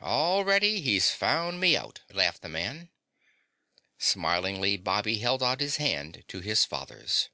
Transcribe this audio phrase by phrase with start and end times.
[0.00, 2.88] "Already he's found me out!" laughed the man.
[3.98, 7.30] Smilingly, Bobby held out his hand to his fathers.